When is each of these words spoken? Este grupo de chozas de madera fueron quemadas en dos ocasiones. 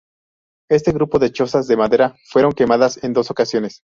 Este 0.67 0.93
grupo 0.93 1.19
de 1.19 1.31
chozas 1.31 1.67
de 1.67 1.77
madera 1.77 2.15
fueron 2.25 2.53
quemadas 2.53 3.03
en 3.03 3.13
dos 3.13 3.29
ocasiones. 3.29 3.83